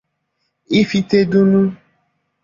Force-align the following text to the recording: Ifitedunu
Ifitedunu 0.79 1.61